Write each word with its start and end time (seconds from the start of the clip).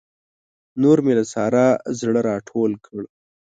نور 0.81 0.97
مې 1.05 1.13
له 1.19 1.25
سارا 1.33 1.67
زړه 1.99 2.21
راټول 2.29 2.71
کړ. 2.85 3.01